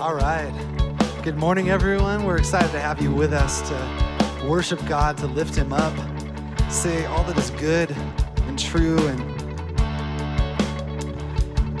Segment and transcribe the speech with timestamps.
[0.00, 0.52] All right.
[1.24, 2.22] Good morning, everyone.
[2.22, 5.92] We're excited to have you with us to worship God, to lift Him up,
[6.70, 7.90] say all that is good
[8.46, 9.18] and true, and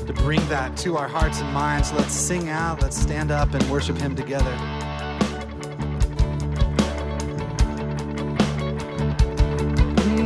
[0.04, 1.92] to bring that to our hearts and minds.
[1.92, 4.52] Let's sing out, let's stand up and worship Him together.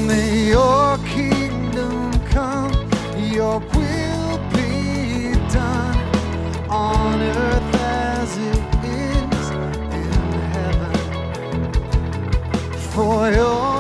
[0.07, 2.73] May your kingdom come,
[3.19, 5.99] your will be done
[6.71, 7.72] on earth
[8.49, 10.13] it is in
[10.55, 10.93] heaven
[12.93, 13.72] for your.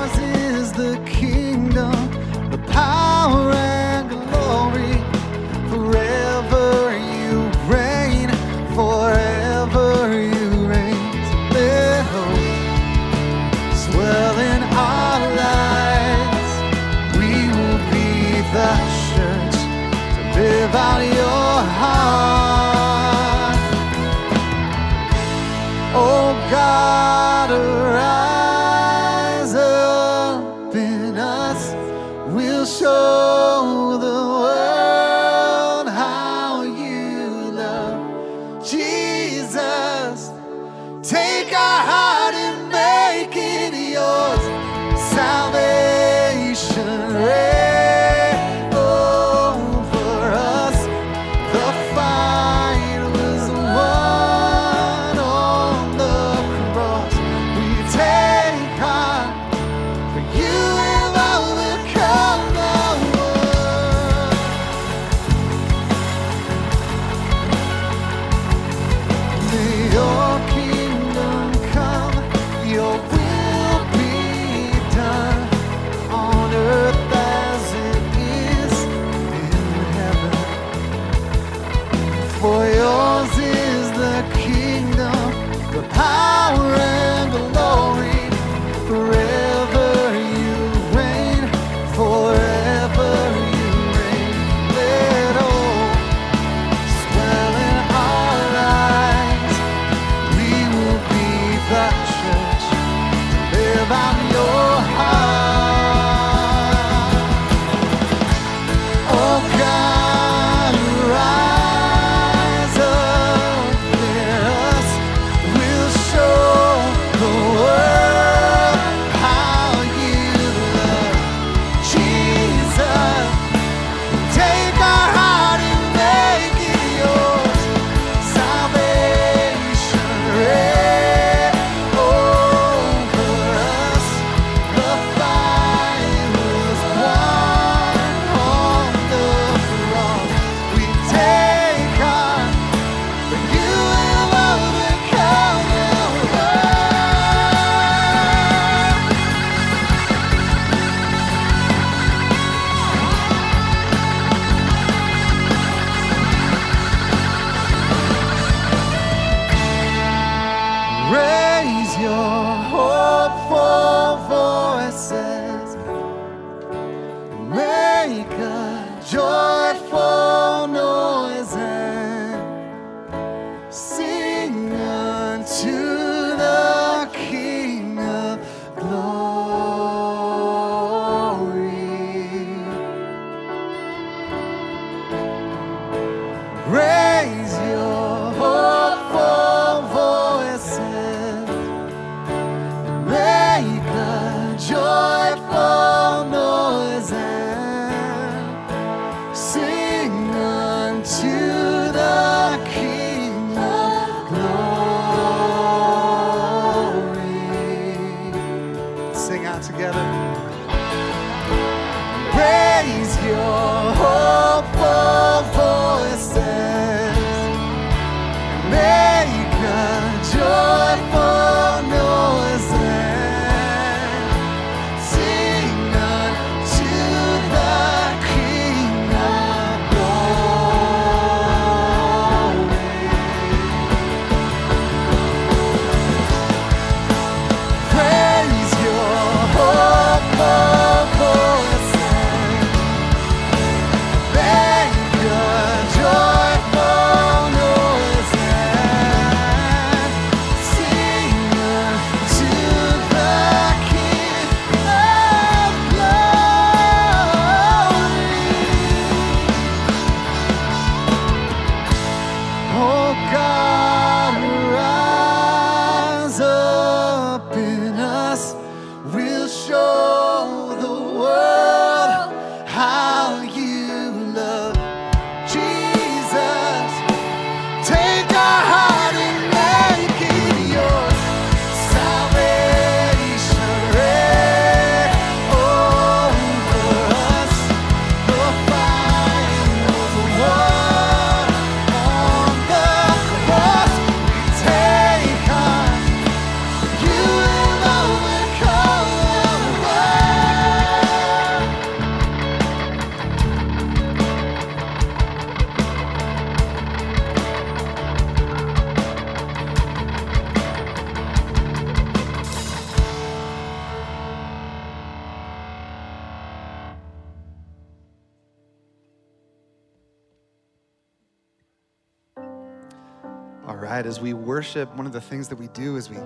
[324.75, 326.17] worship, one of the things that we do is we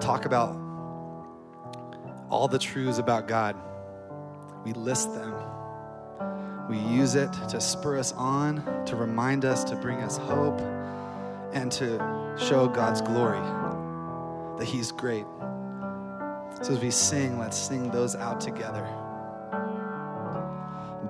[0.00, 0.56] talk about
[2.28, 3.54] all the truths about God.
[4.64, 5.32] We list them.
[6.68, 10.60] We use it to spur us on, to remind us, to bring us hope,
[11.52, 13.38] and to show God's glory
[14.58, 15.26] that He's great.
[16.62, 18.86] So as we sing, let's sing those out together.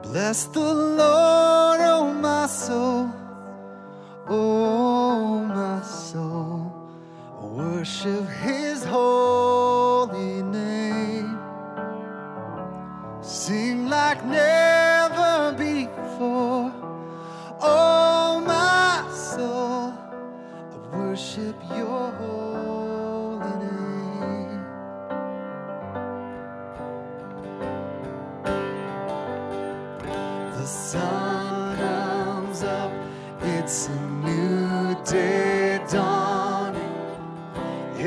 [0.02, 3.10] Bless the Lord, oh my soul.
[4.32, 6.72] Oh, my soul,
[7.42, 11.36] worship his holy name.
[13.20, 16.72] Seem like never before.
[17.60, 19.94] Oh, my soul,
[20.92, 24.64] worship your holy name.
[30.54, 31.19] The sun.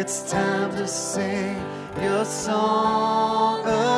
[0.06, 1.56] It's time to sing
[2.02, 3.93] your song.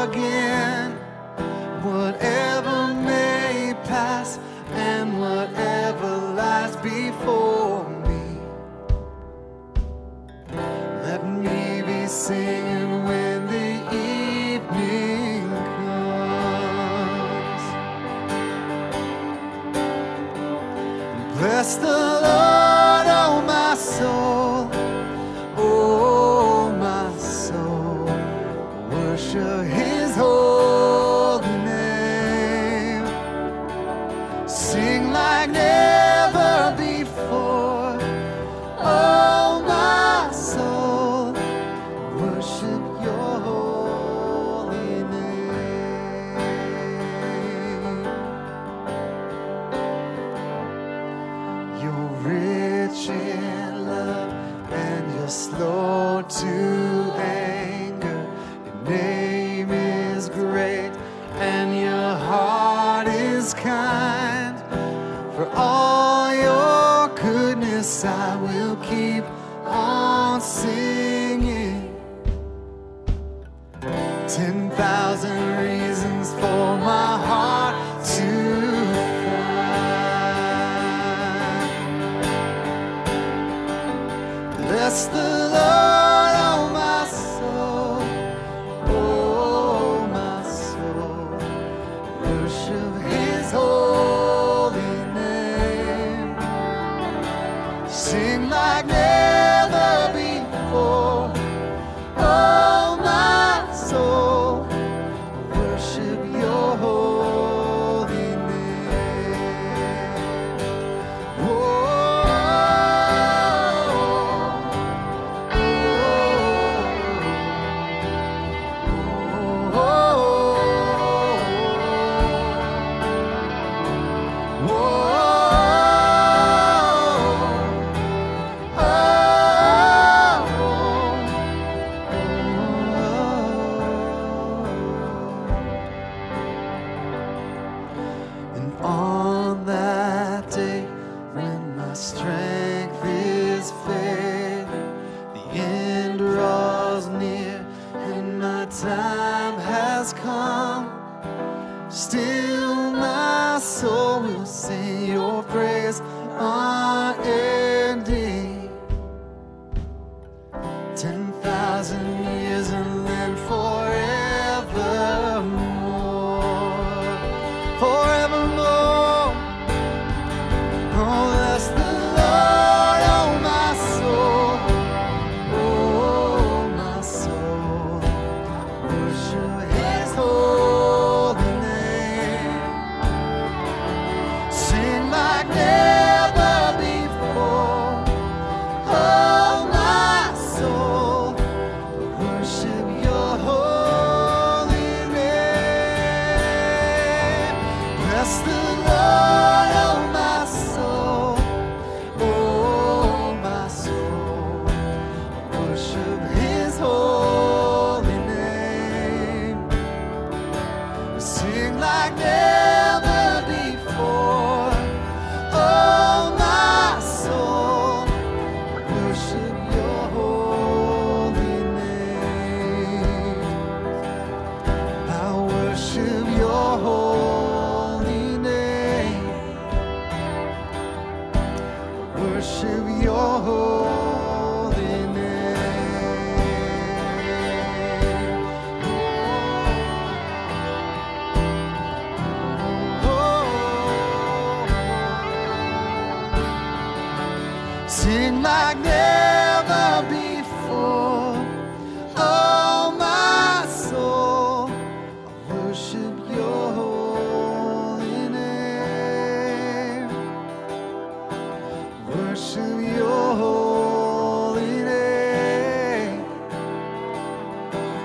[262.35, 266.25] Worship your holy name.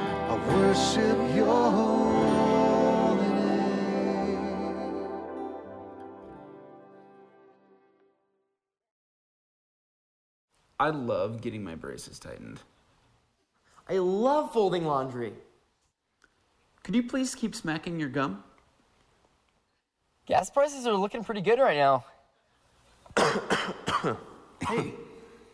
[0.07, 5.09] I worship your holy name.
[10.79, 12.61] I love getting my braces tightened.
[13.89, 15.33] I love folding laundry.
[16.85, 18.45] Could you please keep smacking your gum?
[20.27, 22.05] Gas prices are looking pretty good right now.
[24.69, 24.93] Hey,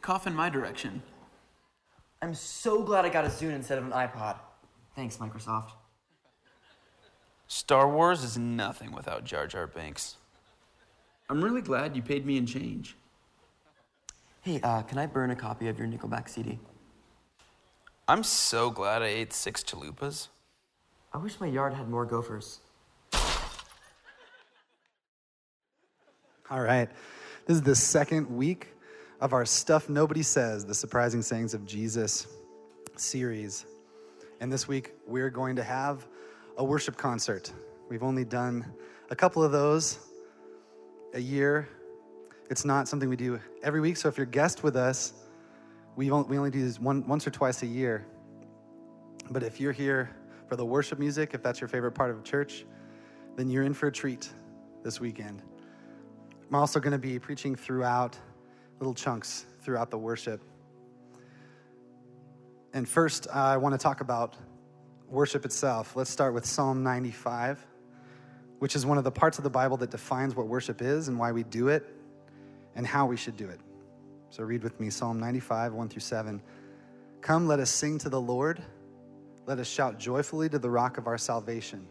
[0.03, 1.01] cough in my direction.
[2.21, 4.37] I'm so glad I got a Zune instead of an iPod.
[4.97, 5.71] Thanks, Microsoft.
[7.47, 10.17] Star Wars is nothing without Jar Jar Binks.
[11.31, 12.97] I'm really glad you paid me in change.
[14.41, 16.59] Hey, uh, can I burn a copy of your Nickelback CD?
[18.09, 20.29] I'm so glad I ate six chalupas.
[21.13, 22.59] I wish my yard had more gophers.
[26.51, 26.89] All right.
[27.47, 28.75] This is the second week
[29.21, 32.27] of our Stuff Nobody Says, the Surprising Sayings of Jesus
[32.97, 33.67] series.
[34.41, 36.09] And this week, we're going to have
[36.57, 37.53] a worship concert.
[37.89, 38.67] We've only done
[39.11, 40.01] a couple of those
[41.15, 41.69] a year.
[42.51, 43.97] It's not something we do every week.
[43.97, 45.13] So if you're guest with us,
[45.95, 48.05] we only, do this one, once or twice a year.
[49.31, 50.11] But if you're here
[50.49, 52.67] for the worship music, if that's your favorite part of church,
[53.37, 54.33] then you're in for a treat
[54.83, 55.43] this weekend.
[56.49, 58.17] I'm also going to be preaching throughout
[58.79, 60.41] little chunks throughout the worship.
[62.73, 64.37] And first, I want to talk about
[65.09, 65.97] worship itself.
[65.97, 67.65] Let's start with Psalm 95,
[68.61, 71.19] which is one of the parts of the Bible that defines what worship is and
[71.19, 71.85] why we do it
[72.77, 73.61] and how we should do it.
[74.31, 76.41] So read with me Psalm 95, 1 through 7.
[77.23, 78.63] Come, let us sing to the Lord.
[79.47, 81.89] Let us shout joyfully to the rock of our salvation.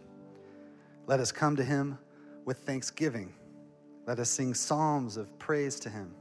[1.07, 1.97] Let us come to him
[2.45, 3.33] with thanksgiving.
[4.05, 6.13] Let us sing psalms of praise to him.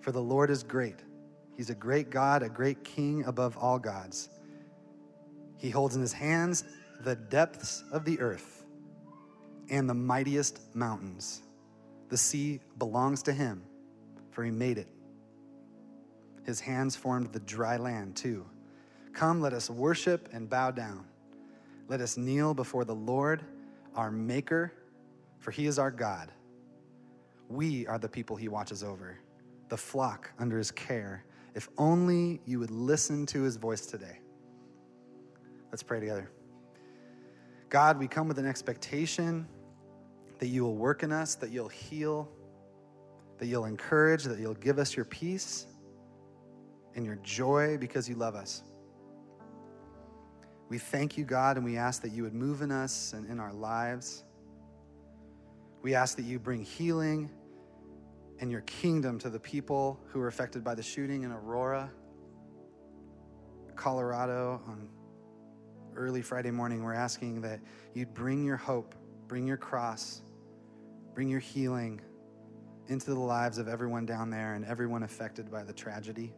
[0.00, 0.96] For the Lord is great.
[1.56, 4.28] He's a great God, a great King above all gods.
[5.56, 6.64] He holds in his hands
[7.00, 8.64] the depths of the earth
[9.70, 11.42] and the mightiest mountains.
[12.08, 13.62] The sea belongs to him,
[14.30, 14.88] for he made it.
[16.44, 18.46] His hands formed the dry land, too.
[19.12, 21.04] Come, let us worship and bow down.
[21.88, 23.42] Let us kneel before the Lord,
[23.94, 24.72] our Maker,
[25.40, 26.30] for he is our God.
[27.48, 29.18] We are the people he watches over,
[29.68, 31.24] the flock under his care.
[31.54, 34.20] If only you would listen to his voice today.
[35.70, 36.30] Let's pray together.
[37.68, 39.46] God, we come with an expectation
[40.38, 42.28] that you will work in us, that you'll heal,
[43.38, 45.66] that you'll encourage, that you'll give us your peace
[46.94, 48.62] and your joy because you love us.
[50.68, 53.40] We thank you, God, and we ask that you would move in us and in
[53.40, 54.24] our lives.
[55.82, 57.30] We ask that you bring healing
[58.40, 61.90] and your kingdom to the people who were affected by the shooting in Aurora,
[63.74, 64.88] Colorado on
[65.96, 66.82] early Friday morning.
[66.82, 67.60] We're asking that
[67.94, 68.94] you'd bring your hope,
[69.26, 70.22] bring your cross,
[71.14, 72.00] bring your healing
[72.86, 76.32] into the lives of everyone down there and everyone affected by the tragedy.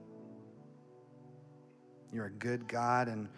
[2.12, 3.28] You're a good God, and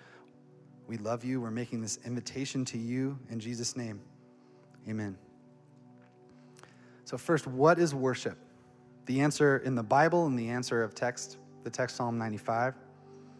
[0.86, 1.40] we love you.
[1.40, 4.00] We're making this invitation to you in Jesus' name.
[4.88, 5.18] Amen.
[7.04, 8.38] So, first, what is worship?
[9.06, 12.74] The answer in the Bible and the answer of text, the text Psalm 95,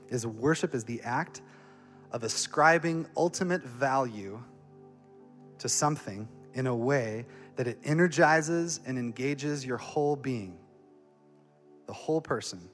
[0.08, 1.42] is worship is the act
[2.10, 4.42] of ascribing ultimate value
[5.58, 7.24] to something in a way
[7.56, 10.58] that it energizes and engages your whole being,
[11.86, 12.68] the whole person,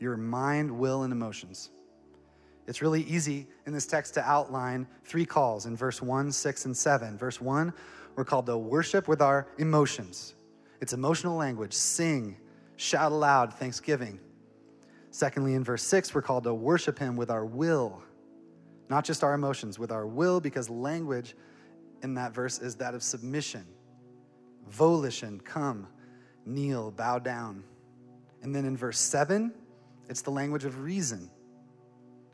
[0.00, 1.70] your mind, will, and emotions.
[2.66, 6.76] It's really easy in this text to outline three calls in verse 1, 6, and
[6.76, 7.16] 7.
[7.18, 7.72] Verse 1,
[8.16, 10.35] we're called to worship with our emotions.
[10.80, 11.72] It's emotional language.
[11.72, 12.36] Sing,
[12.76, 14.20] shout aloud, thanksgiving.
[15.10, 18.02] Secondly, in verse 6, we're called to worship Him with our will,
[18.90, 21.34] not just our emotions, with our will, because language
[22.02, 23.64] in that verse is that of submission,
[24.68, 25.86] volition, come,
[26.44, 27.64] kneel, bow down.
[28.42, 29.54] And then in verse 7,
[30.08, 31.30] it's the language of reason,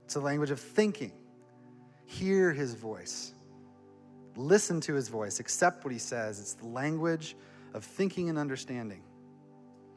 [0.04, 1.12] it's the language of thinking.
[2.04, 3.32] Hear His voice,
[4.34, 6.40] listen to His voice, accept what He says.
[6.40, 7.36] It's the language
[7.74, 9.02] of thinking and understanding.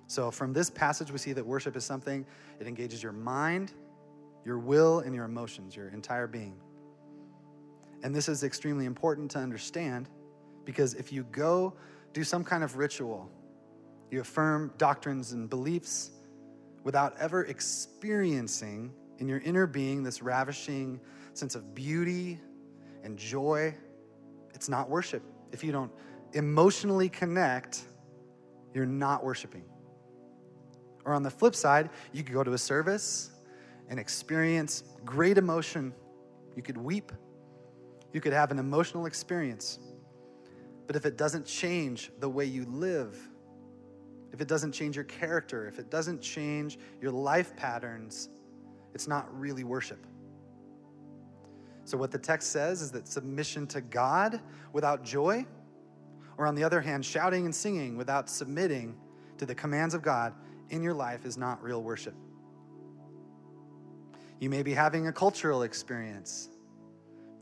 [0.07, 2.25] So, from this passage, we see that worship is something,
[2.59, 3.73] it engages your mind,
[4.45, 6.55] your will, and your emotions, your entire being.
[8.03, 10.09] And this is extremely important to understand
[10.63, 11.73] because if you go
[12.13, 13.29] do some kind of ritual,
[14.11, 16.11] you affirm doctrines and beliefs
[16.83, 20.99] without ever experiencing in your inner being this ravishing
[21.33, 22.39] sense of beauty
[23.03, 23.73] and joy,
[24.53, 25.23] it's not worship.
[25.51, 25.91] If you don't
[26.35, 27.81] emotionally connect,
[28.73, 29.63] you're not worshiping.
[31.05, 33.31] Or on the flip side, you could go to a service
[33.89, 35.93] and experience great emotion.
[36.55, 37.11] You could weep.
[38.11, 39.79] You could have an emotional experience.
[40.87, 43.17] But if it doesn't change the way you live,
[44.33, 48.29] if it doesn't change your character, if it doesn't change your life patterns,
[48.93, 50.05] it's not really worship.
[51.85, 54.41] So, what the text says is that submission to God
[54.73, 55.45] without joy,
[56.37, 58.95] or on the other hand, shouting and singing without submitting
[59.37, 60.33] to the commands of God
[60.69, 62.15] in your life is not real worship.
[64.39, 66.49] You may be having a cultural experience.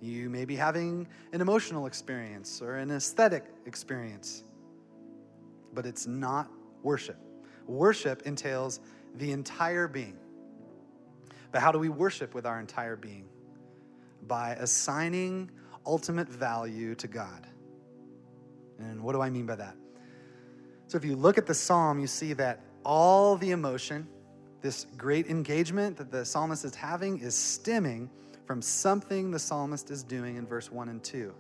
[0.02, 4.44] You may be having an emotional experience or an aesthetic experience,
[5.74, 6.50] but it's not
[6.84, 7.18] worship.
[7.68, 8.80] Worship entails
[9.16, 10.18] the entire being.
[11.52, 13.30] But how do we worship with our entire being?
[14.28, 15.50] By assigning
[15.86, 17.48] ultimate value to God.
[18.84, 19.76] And what do I mean by that?
[20.88, 24.08] So if you look at the psalm, you see that all the emotion,
[24.62, 28.10] this great engagement that the psalmist is having, is stemming
[28.46, 31.34] from something the psalmist is doing in verse 1 and 2.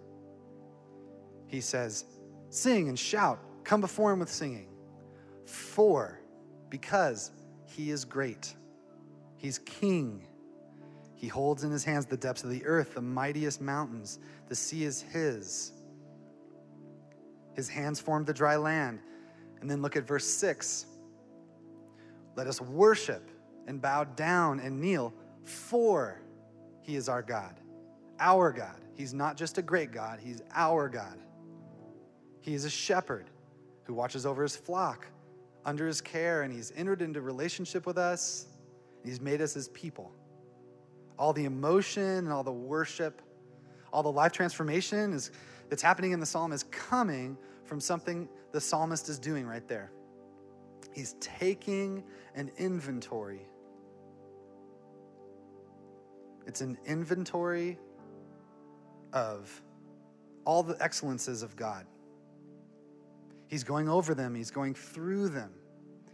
[1.48, 2.06] He says,
[2.50, 4.70] Sing and shout, come before him with singing.
[5.46, 6.20] For,
[6.70, 7.32] because
[7.68, 8.56] he is great,
[9.38, 10.26] he's king.
[11.16, 14.20] He holds in his hands the depths of the earth, the mightiest mountains.
[14.50, 15.72] The sea is his.
[17.56, 19.00] His hands formed the dry land.
[19.62, 20.86] And then look at verse 6.
[22.36, 23.30] Let us worship
[23.68, 25.14] and bow down and kneel,
[25.44, 26.20] for
[26.82, 27.56] he is our God,
[28.20, 28.76] our God.
[28.96, 31.18] He's not just a great God, he's our God.
[32.42, 33.30] He is a shepherd
[33.84, 35.08] who watches over his flock
[35.66, 38.48] under his care, and he's entered into relationship with us.
[39.06, 40.12] He's made us his people.
[41.18, 43.22] All the emotion and all the worship,
[43.94, 45.32] all the life transformation is,
[45.70, 49.92] that's happening in the psalm is coming from something the psalmist is doing right there.
[50.94, 52.04] He's taking
[52.36, 53.48] an inventory.
[56.46, 57.78] It's an inventory
[59.14, 59.62] of
[60.46, 61.86] all the excellences of God.
[63.48, 65.52] He's going over them, he's going through them,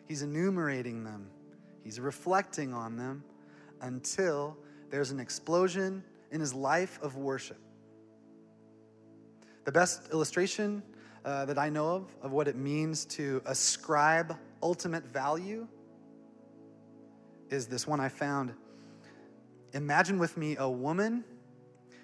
[0.08, 1.30] he's enumerating them,
[1.84, 3.24] he's reflecting on them
[3.82, 4.58] until
[4.89, 7.58] there's an explosion in his life of worship.
[9.70, 10.82] The best illustration
[11.24, 15.68] uh, that I know of of what it means to ascribe ultimate value
[17.52, 18.52] is this one I found.
[19.74, 21.24] Imagine with me a woman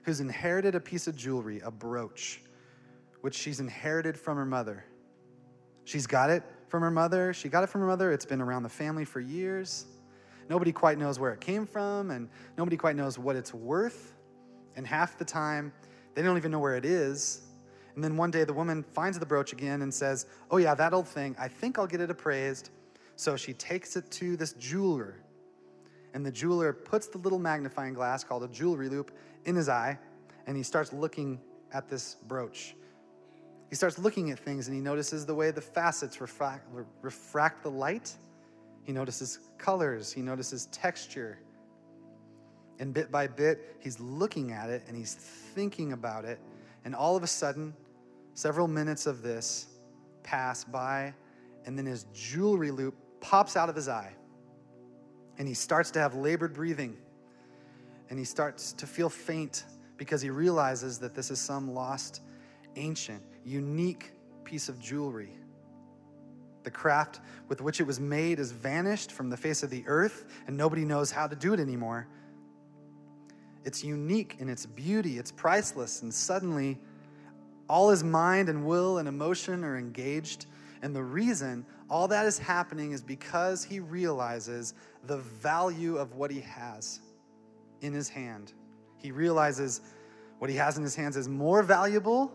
[0.04, 2.44] who's inherited a piece of jewelry, a brooch,
[3.22, 4.86] which she's inherited from her mother.
[5.86, 7.34] She's got it from her mother.
[7.34, 8.12] She got it from her mother.
[8.12, 9.88] It's been around the family for years.
[10.50, 14.14] Nobody quite knows where it came from, and nobody quite knows what it's worth.
[14.76, 15.74] And half the time,
[16.14, 17.42] they don't even know where it is.
[17.96, 20.94] And then one day, the woman finds the brooch again and says, Oh, yeah, that
[20.94, 21.36] old thing.
[21.40, 22.70] I think I'll get it appraised.
[23.16, 25.16] So she takes it to this jeweler.
[26.14, 29.12] And the jeweler puts the little magnifying glass called a jewelry loupe
[29.46, 29.98] in his eye,
[30.48, 31.40] and he starts looking
[31.74, 32.76] at this brooch.
[33.70, 36.68] He starts looking at things and he notices the way the facets refract,
[37.02, 38.14] refract the light.
[38.84, 41.40] He notices colors, he notices texture.
[42.80, 46.40] And bit by bit, he's looking at it and he's thinking about it.
[46.84, 47.74] And all of a sudden,
[48.36, 49.68] several minutes of this
[50.22, 51.14] pass by,
[51.66, 54.14] and then his jewelry loupe pops out of his eye.
[55.38, 56.96] And he starts to have labored breathing.
[58.10, 59.64] And he starts to feel faint
[59.98, 62.22] because he realizes that this is some lost,
[62.76, 64.12] ancient, unique
[64.44, 65.32] piece of jewelry.
[66.64, 70.26] The craft with which it was made is vanished from the face of the earth,
[70.48, 72.08] and nobody knows how to do it anymore.
[73.64, 76.80] It's unique in its beauty, it's priceless, and suddenly
[77.70, 80.46] all his mind and will and emotion are engaged.
[80.82, 84.74] And the reason all that is happening is because he realizes
[85.04, 87.00] the value of what he has
[87.82, 88.54] in his hand.
[88.98, 89.82] He realizes
[90.40, 92.32] what he has in his hands is more valuable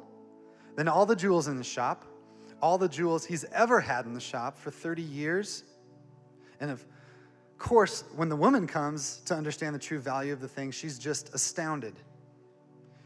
[0.77, 2.05] than all the jewels in the shop,
[2.62, 5.64] all the jewels he's ever had in the shop for 30 years.
[6.61, 6.85] And of
[7.59, 11.35] course, when the woman comes to understand the true value of the thing, she's just
[11.35, 11.95] astounded.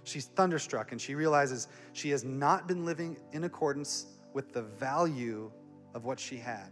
[0.04, 5.50] She's thunderstruck and she realizes she has not been living in accordance with the value
[5.94, 6.70] of what she had.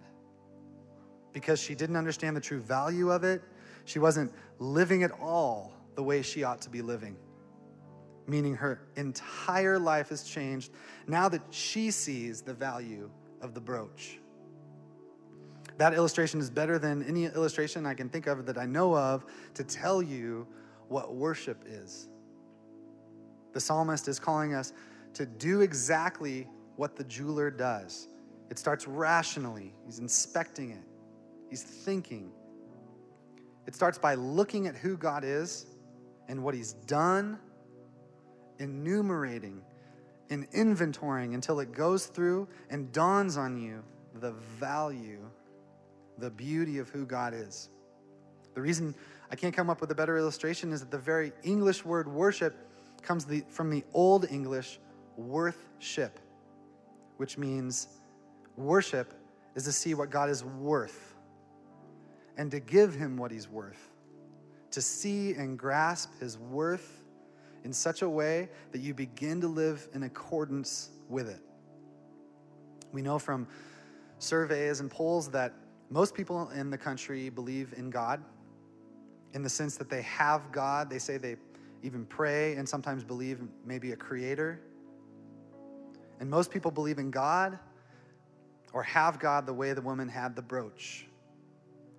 [1.32, 3.42] because she didn't understand the true value of it,
[3.84, 7.16] she wasn't living at all the way she ought to be living.
[8.26, 10.70] Meaning her entire life has changed
[11.06, 14.18] now that she sees the value of the brooch.
[15.78, 19.24] That illustration is better than any illustration I can think of that I know of
[19.54, 20.46] to tell you
[20.88, 22.08] what worship is.
[23.52, 24.72] The psalmist is calling us
[25.14, 28.08] to do exactly what the jeweler does.
[28.50, 30.84] It starts rationally, he's inspecting it,
[31.48, 32.30] he's thinking.
[33.66, 35.66] It starts by looking at who God is
[36.28, 37.38] and what he's done,
[38.58, 39.62] enumerating
[40.30, 43.82] and inventorying until it goes through and dawns on you
[44.20, 45.20] the value,
[46.18, 47.70] the beauty of who God is.
[48.54, 48.94] The reason
[49.30, 52.54] I can't come up with a better illustration is that the very English word worship
[53.02, 54.78] comes the, from the Old English
[55.16, 56.18] worthship,
[57.16, 57.88] which means
[58.56, 59.14] worship
[59.54, 61.14] is to see what God is worth
[62.36, 63.90] and to give him what he's worth,
[64.70, 67.02] to see and grasp his worth
[67.64, 71.40] in such a way that you begin to live in accordance with it.
[72.92, 73.46] We know from
[74.18, 75.52] surveys and polls that
[75.90, 78.22] most people in the country believe in God
[79.34, 80.88] in the sense that they have God.
[80.90, 81.36] They say they
[81.82, 84.60] even pray and sometimes believe maybe a creator.
[86.20, 87.58] And most people believe in God
[88.72, 91.06] or have God the way the woman had the brooch,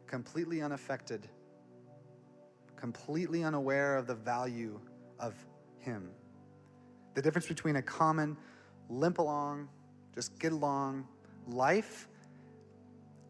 [0.07, 1.27] completely unaffected,
[2.75, 4.79] completely unaware of the value
[5.19, 5.35] of
[5.79, 6.09] Him.
[7.13, 8.37] The difference between a common
[8.89, 9.69] limp along,
[10.15, 11.07] just get along
[11.47, 12.07] life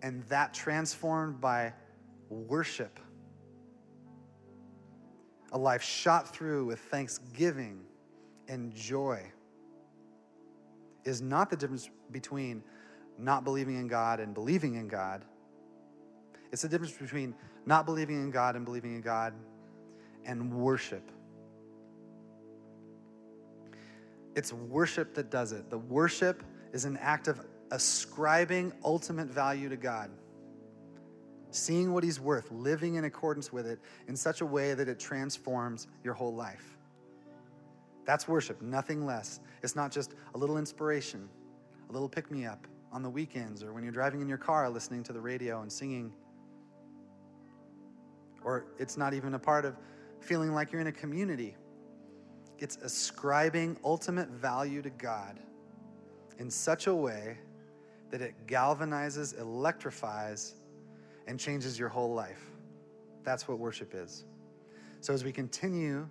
[0.02, 1.74] and that transformed by
[2.30, 3.00] worship
[5.54, 7.80] a life shot through with thanksgiving
[8.48, 9.24] and joy
[11.06, 12.64] is not the difference between
[13.18, 15.24] not believing in God and believing in God.
[16.52, 17.36] It's the difference between
[17.66, 19.34] not believing in God and believing in God
[20.26, 21.12] and worship.
[24.36, 25.70] It's worship that does it.
[25.70, 27.40] The worship is an act of
[27.70, 30.10] ascribing ultimate value to God
[31.56, 35.00] seeing what He's worth, living in accordance with it in such a way that it
[35.00, 36.78] transforms your whole life.
[38.06, 39.40] That's worship, nothing less.
[39.62, 41.30] It's not just a little inspiration,
[41.90, 44.70] a little pick me up on the weekends or when you're driving in your car
[44.70, 46.14] listening to the radio and singing.
[48.44, 49.76] Or it's not even a part of
[50.20, 51.56] feeling like you're in a community.
[52.60, 55.40] It's ascribing ultimate value to God
[56.40, 57.38] in such a way
[58.12, 60.56] that it galvanizes, electrifies,
[61.28, 62.44] and changes your whole life.
[63.24, 64.26] That's what worship is.
[65.00, 66.08] So as we continue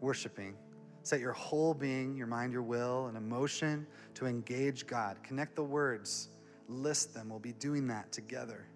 [0.00, 0.56] worshiping,
[1.02, 5.16] set your whole being, your mind, your will, and emotion to engage God.
[5.22, 6.28] Connect the words,
[6.68, 7.28] list them.
[7.28, 8.66] We'll be doing that together,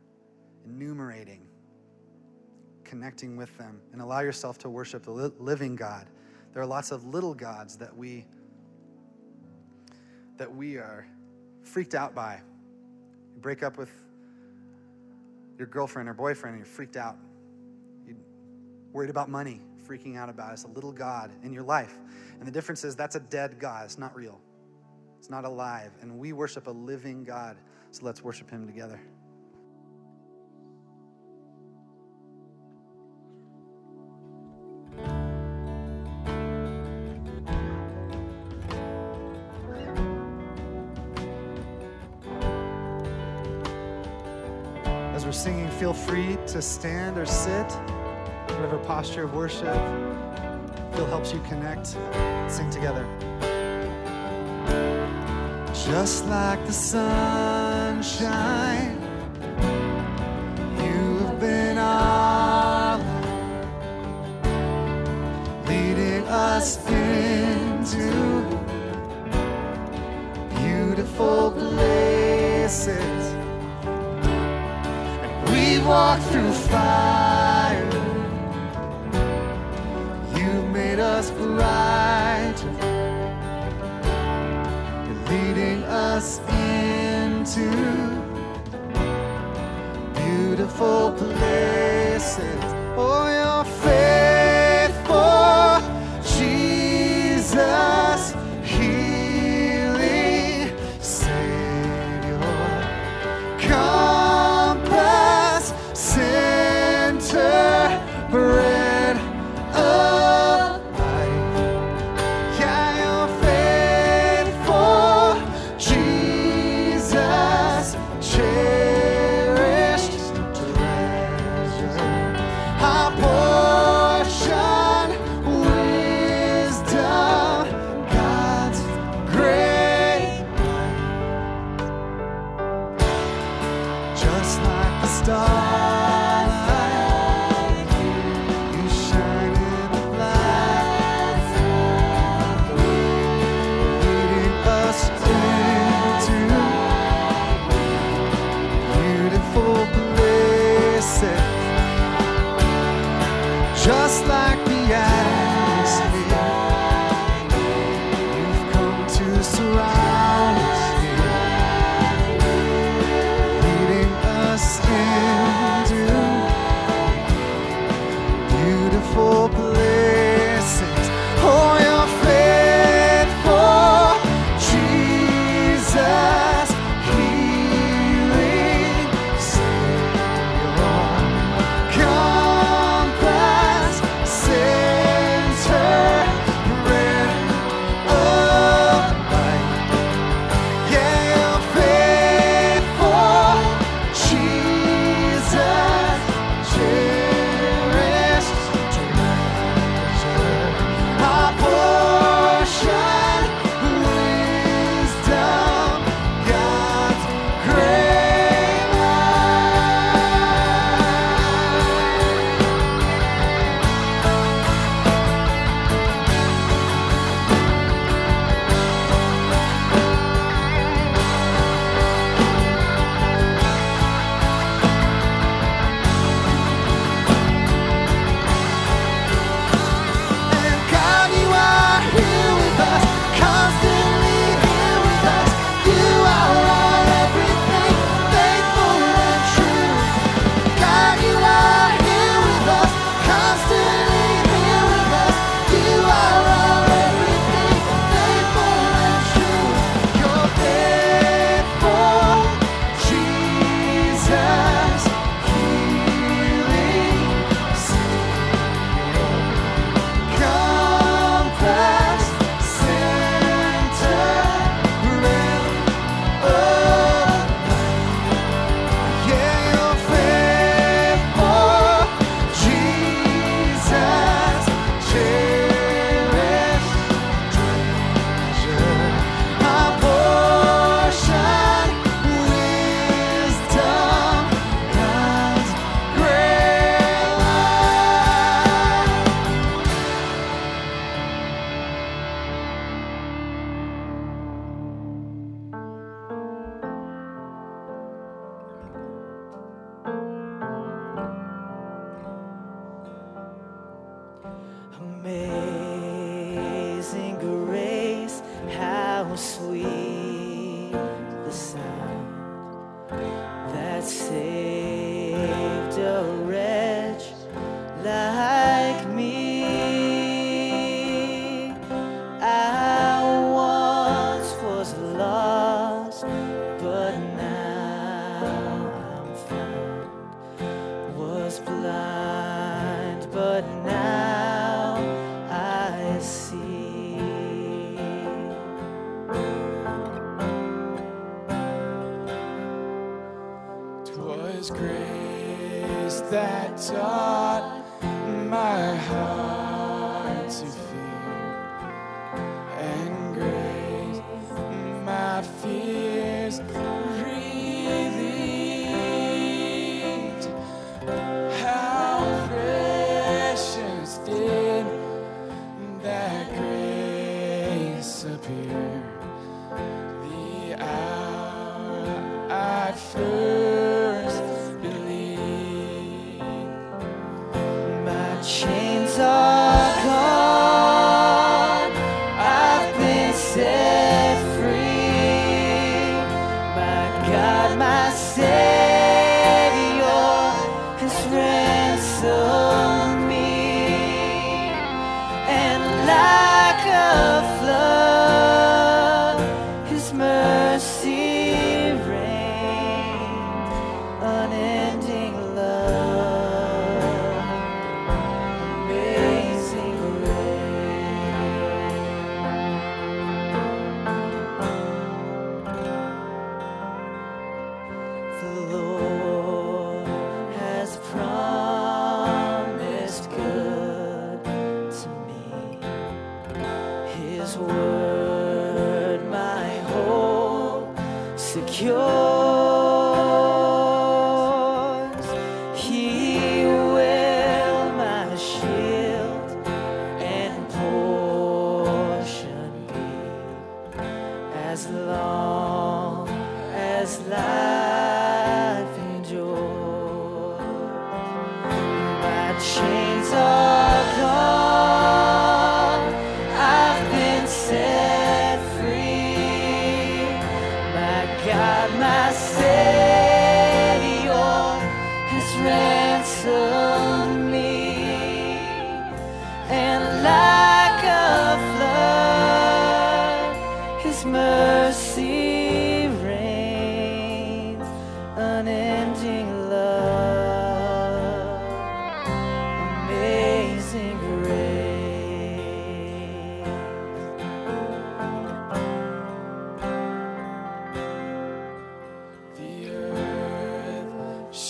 [0.65, 1.47] enumerating,
[2.85, 6.09] connecting with them, and allow yourself to worship the living God.
[6.53, 8.27] There are lots of little gods that we
[10.39, 11.07] that we are
[11.63, 12.41] freaked out by.
[13.41, 13.91] Break up with
[15.63, 17.17] your girlfriend or boyfriend and you're freaked out.
[18.05, 18.17] You're
[18.93, 20.55] worried about money, freaking out about it.
[20.55, 21.97] It's a little God in your life.
[22.41, 23.85] And the difference is that's a dead God.
[23.85, 24.41] It's not real,
[25.21, 25.93] it's not alive.
[26.01, 27.59] And we worship a living God.
[27.93, 29.01] So let's worship Him together.
[45.83, 47.67] Feel free to stand or sit,
[48.55, 49.75] whatever posture of worship
[50.95, 51.97] feel helps you connect.
[52.49, 53.05] Sing together.
[55.75, 57.81] Just like the sunshine,
[60.79, 63.03] you have been light,
[65.67, 68.13] leading us into
[70.55, 73.32] beautiful places
[75.87, 77.85] walk through fire.
[80.37, 81.31] You made us.
[85.07, 87.71] You're leading us into
[90.15, 91.12] beautiful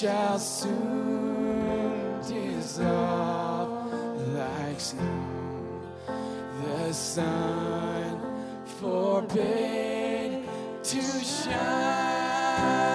[0.03, 3.71] shall soon dissolve
[4.35, 5.81] like snow.
[6.65, 8.21] The sun
[8.81, 10.49] forbade
[10.83, 12.92] to shine.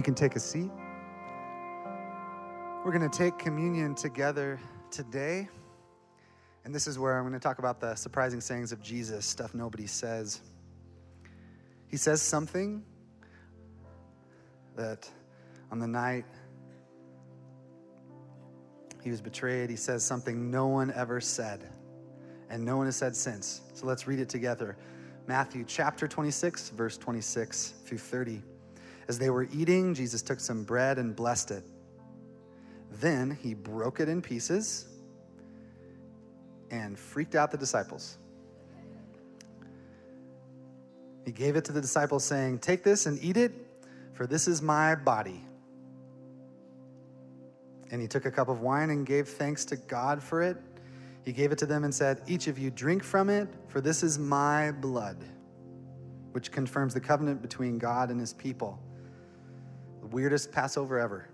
[0.00, 0.70] You can take a seat.
[2.86, 4.58] We're going to take communion together
[4.90, 5.46] today.
[6.64, 9.52] And this is where I'm going to talk about the surprising sayings of Jesus, stuff
[9.52, 10.40] nobody says.
[11.86, 12.82] He says something
[14.74, 15.06] that
[15.70, 16.24] on the night
[19.04, 21.68] he was betrayed, he says something no one ever said,
[22.48, 23.60] and no one has said since.
[23.74, 24.78] So let's read it together.
[25.26, 28.42] Matthew chapter 26, verse 26 through 30.
[29.10, 31.64] As they were eating, Jesus took some bread and blessed it.
[33.00, 34.86] Then he broke it in pieces
[36.70, 38.18] and freaked out the disciples.
[41.24, 43.50] He gave it to the disciples, saying, Take this and eat it,
[44.12, 45.42] for this is my body.
[47.90, 50.56] And he took a cup of wine and gave thanks to God for it.
[51.24, 54.04] He gave it to them and said, Each of you drink from it, for this
[54.04, 55.16] is my blood,
[56.30, 58.80] which confirms the covenant between God and his people.
[60.10, 61.28] Weirdest Passover ever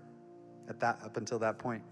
[0.69, 1.83] at that up until that point.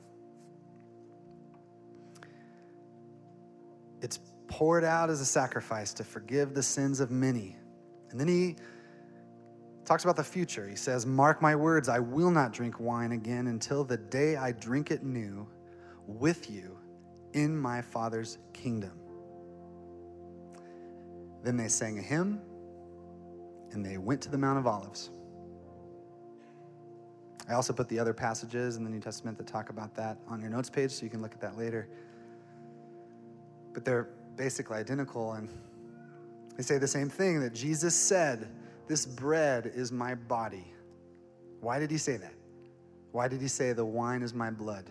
[4.02, 7.56] It's poured out as a sacrifice to forgive the sins of many.
[8.12, 8.56] And then he
[9.86, 10.68] talks about the future.
[10.68, 14.52] He says, Mark my words, I will not drink wine again until the day I
[14.52, 15.48] drink it new
[16.08, 16.78] with you
[17.34, 18.94] in my Father's kingdom.
[21.44, 22.42] Then they sang a hymn
[23.72, 25.12] and they went to the Mount of Olives.
[27.48, 30.42] I also put the other passages in the New Testament that talk about that on
[30.42, 31.88] your notes page so you can look at that later.
[33.74, 35.50] But they're basically identical and
[36.58, 38.50] they say the same thing that Jesus said,
[38.88, 40.74] This bread is my body.
[41.62, 42.34] Why did he say that?
[43.12, 44.90] Why did he say, The wine is my blood?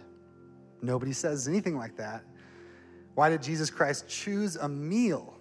[0.83, 2.23] Nobody says anything like that.
[3.15, 5.39] Why did Jesus Christ choose a meal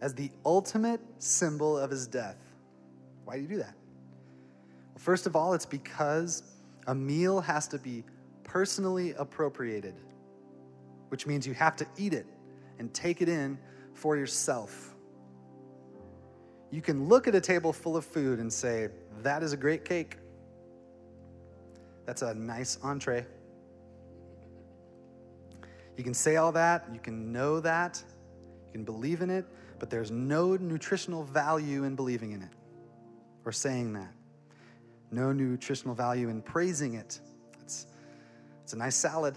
[0.00, 2.36] as the ultimate symbol of his death?
[3.24, 3.74] Why do you do that?
[4.96, 6.42] First of all, it's because
[6.86, 8.04] a meal has to be
[8.44, 9.94] personally appropriated,
[11.08, 12.26] which means you have to eat it
[12.78, 13.58] and take it in
[13.94, 14.94] for yourself.
[16.70, 18.88] You can look at a table full of food and say,
[19.22, 20.18] That is a great cake.
[22.06, 23.26] That's a nice entree.
[25.96, 28.02] You can say all that, you can know that,
[28.66, 29.46] you can believe in it,
[29.78, 32.50] but there's no nutritional value in believing in it
[33.44, 34.12] or saying that.
[35.10, 37.20] No nutritional value in praising it.
[37.60, 37.86] It's,
[38.62, 39.34] it's a nice salad.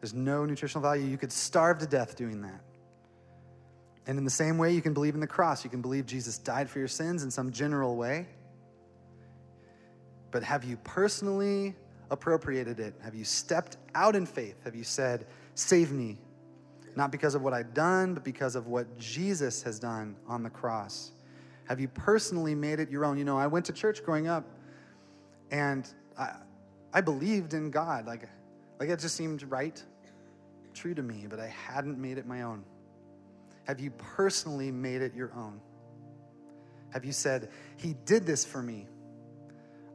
[0.00, 1.06] There's no nutritional value.
[1.06, 2.60] You could starve to death doing that.
[4.06, 5.62] And in the same way, you can believe in the cross.
[5.62, 8.26] You can believe Jesus died for your sins in some general way.
[10.30, 11.74] But have you personally
[12.10, 12.94] appropriated it?
[13.02, 14.56] Have you stepped out in faith?
[14.64, 16.18] Have you said, Save me?
[16.96, 20.50] Not because of what I've done, but because of what Jesus has done on the
[20.50, 21.12] cross.
[21.70, 23.16] Have you personally made it your own?
[23.16, 24.44] You know, I went to church growing up
[25.52, 26.32] and I,
[26.92, 28.08] I believed in God.
[28.08, 28.28] Like,
[28.80, 29.80] like it just seemed right,
[30.74, 32.64] true to me, but I hadn't made it my own.
[33.68, 35.60] Have you personally made it your own?
[36.92, 38.88] Have you said, He did this for me?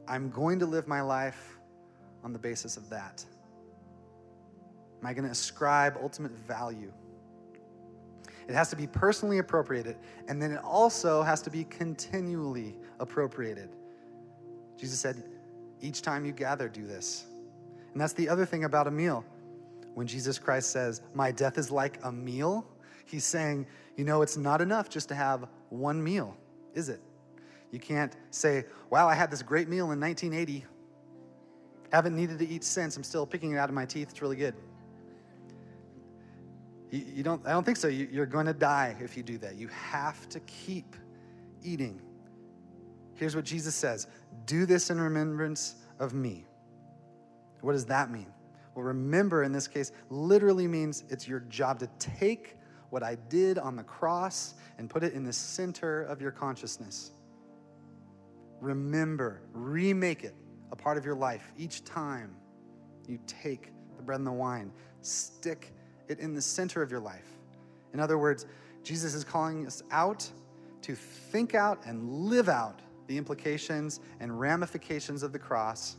[0.08, 1.58] I'm going to live my life
[2.24, 3.22] on the basis of that?
[5.02, 6.90] Am I going to ascribe ultimate value?
[8.48, 9.96] It has to be personally appropriated,
[10.28, 13.70] and then it also has to be continually appropriated.
[14.78, 15.24] Jesus said,
[15.80, 17.24] Each time you gather, do this.
[17.92, 19.24] And that's the other thing about a meal.
[19.94, 22.66] When Jesus Christ says, My death is like a meal,
[23.04, 23.66] he's saying,
[23.96, 26.36] You know, it's not enough just to have one meal,
[26.74, 27.00] is it?
[27.72, 30.64] You can't say, Wow, I had this great meal in 1980.
[31.92, 32.96] Haven't needed to eat since.
[32.96, 34.10] I'm still picking it out of my teeth.
[34.10, 34.54] It's really good.
[36.90, 37.88] You, you don't, I don't think so.
[37.88, 39.56] You, you're going to die if you do that.
[39.56, 40.96] You have to keep
[41.62, 42.00] eating.
[43.14, 44.06] Here's what Jesus says
[44.44, 46.46] Do this in remembrance of me.
[47.60, 48.26] What does that mean?
[48.74, 52.56] Well, remember in this case literally means it's your job to take
[52.90, 57.12] what I did on the cross and put it in the center of your consciousness.
[58.60, 60.34] Remember, remake it
[60.72, 62.36] a part of your life each time
[63.06, 64.72] you take the bread and the wine.
[65.00, 65.72] Stick
[66.08, 67.28] it in the center of your life.
[67.92, 68.46] In other words,
[68.82, 70.28] Jesus is calling us out
[70.82, 75.96] to think out and live out the implications and ramifications of the cross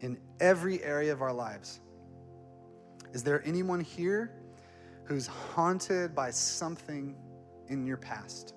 [0.00, 1.80] in every area of our lives.
[3.12, 4.32] Is there anyone here
[5.04, 7.16] who's haunted by something
[7.68, 8.54] in your past?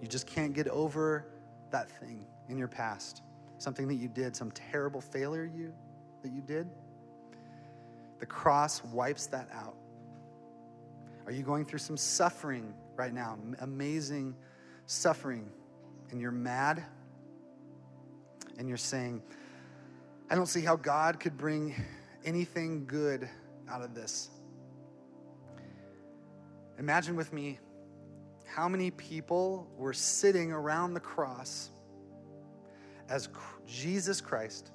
[0.00, 1.26] You just can't get over
[1.70, 3.22] that thing in your past.
[3.58, 5.72] Something that you did, some terrible failure you
[6.22, 6.68] that you did.
[8.18, 9.76] The cross wipes that out.
[11.26, 13.38] Are you going through some suffering right now?
[13.60, 14.34] Amazing
[14.86, 15.50] suffering
[16.10, 16.84] and you're mad
[18.58, 19.22] and you're saying,
[20.30, 21.74] I don't see how God could bring
[22.24, 23.28] anything good
[23.68, 24.30] out of this.
[26.78, 27.58] Imagine with me
[28.46, 31.70] how many people were sitting around the cross
[33.08, 33.28] as
[33.66, 34.70] Jesus Christ,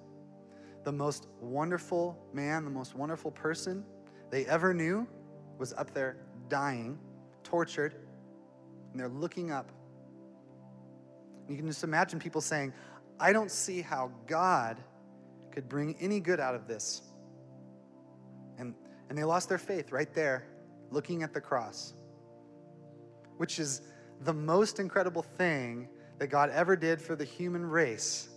[0.84, 3.84] the most wonderful man, the most wonderful person
[4.29, 5.07] they ever knew,
[5.57, 6.17] was up there
[6.49, 6.97] dying,
[7.43, 7.95] tortured,
[8.91, 9.71] and they're looking up.
[11.47, 12.73] You can just imagine people saying,
[13.19, 14.77] I don't see how God
[15.51, 17.01] could bring any good out of this.
[18.57, 18.73] And,
[19.09, 20.47] and they lost their faith right there,
[20.89, 21.93] looking at the cross,
[23.38, 23.82] which is
[24.21, 28.29] the most incredible thing that God ever did for the human race.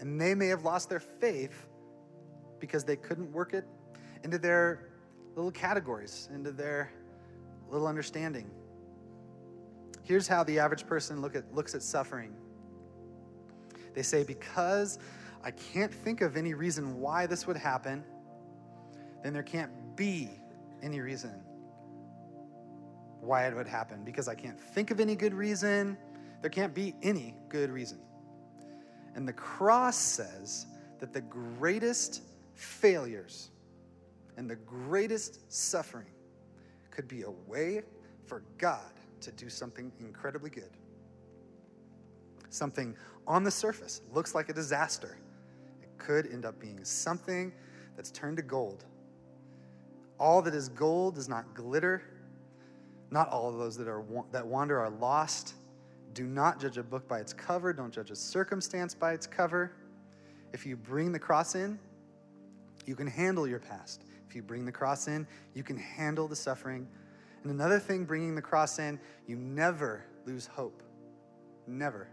[0.00, 1.68] And they may have lost their faith
[2.62, 3.66] because they couldn't work it
[4.22, 4.88] into their
[5.34, 6.92] little categories, into their
[7.68, 8.48] little understanding.
[10.04, 12.32] Here's how the average person look at, looks at suffering
[13.94, 14.98] they say, Because
[15.42, 18.04] I can't think of any reason why this would happen,
[19.22, 20.30] then there can't be
[20.82, 21.42] any reason
[23.20, 24.04] why it would happen.
[24.04, 25.98] Because I can't think of any good reason,
[26.40, 27.98] there can't be any good reason.
[29.14, 30.66] And the cross says
[31.00, 32.22] that the greatest
[32.62, 33.50] failures
[34.36, 36.06] and the greatest suffering
[36.90, 37.82] could be a way
[38.26, 40.70] for God to do something incredibly good.
[42.50, 42.96] Something
[43.26, 45.16] on the surface looks like a disaster.
[45.82, 47.52] It could end up being something
[47.96, 48.84] that's turned to gold.
[50.18, 52.02] All that is gold does not glitter.
[53.10, 55.54] Not all of those that are that wander are lost.
[56.14, 57.72] Do not judge a book by its cover.
[57.72, 59.72] Don't judge a circumstance by its cover.
[60.52, 61.78] If you bring the cross in,
[62.84, 64.04] you can handle your past.
[64.28, 66.88] If you bring the cross in, you can handle the suffering.
[67.42, 70.82] And another thing, bringing the cross in, you never lose hope.
[71.66, 72.08] Never.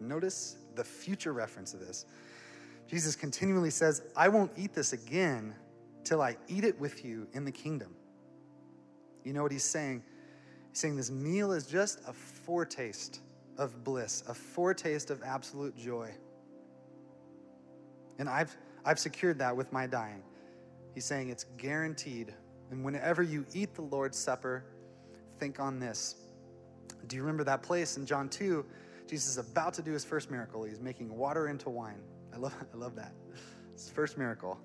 [0.00, 2.06] Notice the future reference of this.
[2.88, 5.54] Jesus continually says, I won't eat this again
[6.04, 7.94] till I eat it with you in the kingdom.
[9.24, 10.04] You know what he's saying?
[10.70, 13.20] He's saying this meal is just a foretaste
[13.58, 16.12] of bliss, a foretaste of absolute joy.
[18.18, 18.56] And I've,
[18.86, 20.22] I've secured that with my dying.
[20.94, 22.32] He's saying it's guaranteed.
[22.70, 24.64] And whenever you eat the Lord's Supper,
[25.38, 26.14] think on this.
[27.08, 28.64] Do you remember that place in John 2?
[29.08, 30.62] Jesus is about to do his first miracle.
[30.62, 32.00] He's making water into wine.
[32.32, 33.12] I love, I love that.
[33.74, 34.58] His first miracle.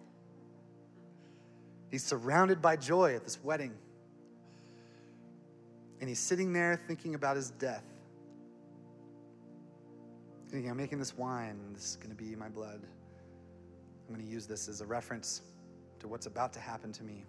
[1.89, 3.73] He's surrounded by joy at this wedding.
[5.99, 7.83] And he's sitting there thinking about his death.
[10.49, 12.81] Thinking, I'm making this wine, this is going to be my blood.
[14.11, 15.41] I'm going to use this as a reference
[15.99, 17.23] to what's about to happen to me.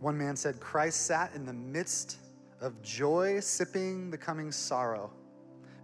[0.00, 2.16] One man said, Christ sat in the midst
[2.60, 5.12] of joy, sipping the coming sorrow.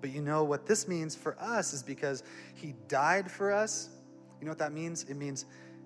[0.00, 2.24] But you know what this means for us is because
[2.56, 3.90] he died for us.
[4.40, 5.04] You know what that means?
[5.04, 5.44] It means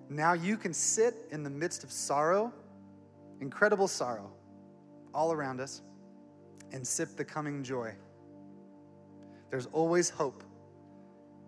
[0.09, 2.51] now you can sit in the midst of sorrow,
[3.39, 4.31] incredible sorrow,
[5.13, 5.83] all around us,
[6.71, 7.93] and sip the coming joy.
[9.51, 10.43] There's always hope.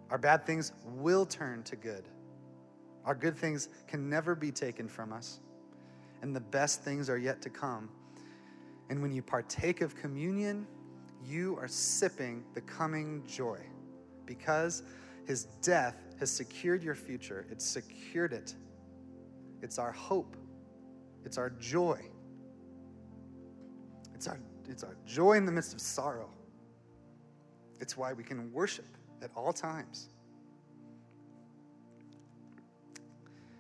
[0.10, 2.06] Our bad things will turn to good.
[3.06, 5.40] Our good things can never be taken from us,
[6.22, 7.90] and the best things are yet to come.
[8.90, 10.66] And when you partake of communion,
[11.26, 13.60] you are sipping the coming joy
[14.26, 14.84] because
[15.26, 17.46] his death has secured your future.
[17.50, 18.56] It's secured it.
[19.62, 20.38] It's our hope.
[21.26, 22.02] It's our joy.
[24.14, 24.40] It's our,
[24.70, 26.30] it's our joy in the midst of sorrow.
[27.80, 28.86] It's why we can worship
[29.22, 30.10] at all times.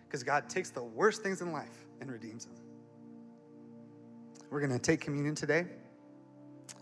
[0.08, 2.56] Because God takes the worst things in life and redeems them.
[4.50, 5.66] We're going to take communion today,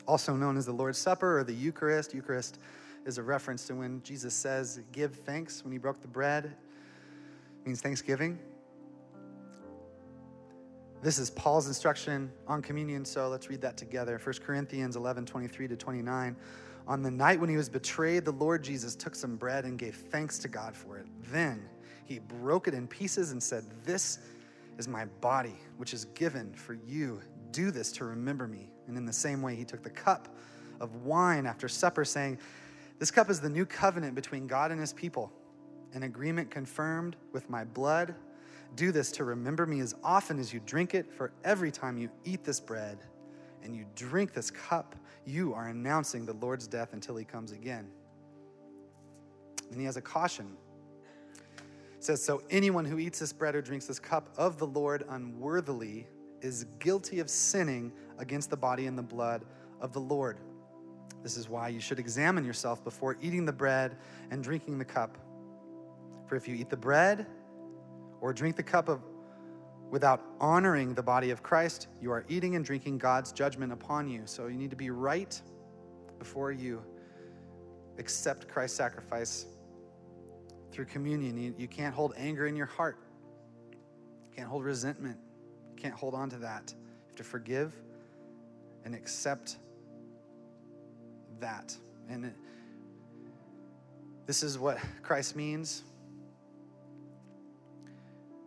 [0.08, 2.14] also known as the Lord's Supper or the Eucharist.
[2.14, 2.60] Eucharist
[3.06, 7.66] is a reference to when Jesus says, Give thanks when he broke the bread, it
[7.66, 8.38] means thanksgiving.
[11.02, 14.20] This is Paul's instruction on communion, so let's read that together.
[14.24, 16.36] 1 Corinthians 11 23 to 29.
[16.88, 19.96] On the night when he was betrayed, the Lord Jesus took some bread and gave
[19.96, 21.08] thanks to God for it.
[21.32, 21.68] Then
[22.06, 24.20] he broke it in pieces and said, This
[24.78, 27.22] is my body, which is given for you.
[27.52, 28.70] Do this to remember me.
[28.88, 30.36] And in the same way, he took the cup
[30.80, 32.38] of wine after supper, saying,
[33.00, 35.32] This cup is the new covenant between God and his people,
[35.94, 38.14] an agreement confirmed with my blood.
[38.76, 42.10] Do this to remember me as often as you drink it, for every time you
[42.26, 43.00] eat this bread
[43.66, 44.96] and you drink this cup,
[45.26, 47.88] you are announcing the Lord's death until he comes again.
[49.72, 50.56] And he has a caution.
[51.98, 55.04] It says, So anyone who eats this bread or drinks this cup of the Lord
[55.10, 56.08] unworthily
[56.42, 59.44] is guilty of sinning against the body and the blood
[59.82, 60.38] of the Lord.
[61.24, 63.98] This is why you should examine yourself before eating the bread
[64.30, 65.18] and drinking the cup.
[66.28, 67.26] For if you eat the bread
[68.22, 69.02] or drink the cup of
[69.92, 74.24] without honoring the body of Christ, you are eating and drinking God's judgment upon you.
[74.26, 75.40] So you need to be right
[76.20, 76.84] before you
[77.98, 79.46] accept Christ's sacrifice
[80.72, 81.38] through communion.
[81.38, 82.98] You, you can't hold anger in your heart.
[83.72, 85.18] You can't hold resentment.
[85.70, 86.74] You can't hold on to that.
[86.76, 87.74] You have to forgive
[88.84, 89.58] and accept
[91.40, 91.76] that.
[92.10, 92.36] And it-
[94.26, 95.84] this is what Christ means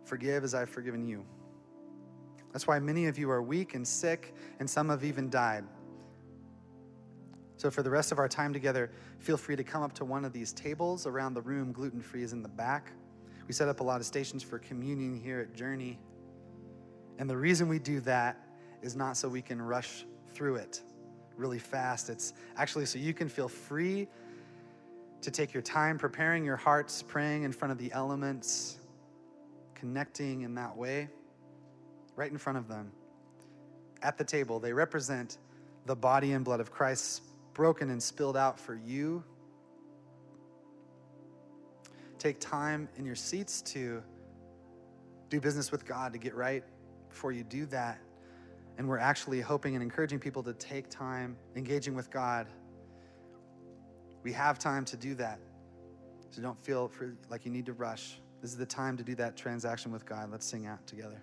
[0.09, 1.23] forgive as I've forgiven you.
[2.51, 5.63] That's why many of you are weak and sick, and some have even died.
[7.57, 8.89] So, for the rest of our time together,
[9.19, 11.71] feel free to come up to one of these tables around the room.
[11.71, 12.91] Gluten free is in the back.
[13.47, 15.99] We set up a lot of stations for communion here at Journey.
[17.19, 18.37] And the reason we do that
[18.81, 20.81] is not so we can rush through it
[21.35, 22.09] really fast.
[22.09, 24.07] It's actually so you can feel free
[25.21, 28.78] to take your time preparing your hearts, praying in front of the elements,
[29.79, 31.09] connecting in that way,
[32.15, 32.91] right in front of them.
[34.01, 35.37] At the table, they represent
[35.85, 37.23] the body and blood of Christ
[37.53, 39.23] broken and spilled out for you.
[42.17, 44.03] Take time in your seats to
[45.29, 46.63] do business with God, to get right
[47.09, 47.99] before you do that.
[48.77, 52.47] And we're actually hoping and encouraging people to take time engaging with God.
[54.23, 55.39] We have time to do that.
[56.31, 56.91] So don't feel
[57.29, 58.19] like you need to rush.
[58.41, 60.31] This is the time to do that transaction with God.
[60.31, 61.21] Let's sing out together.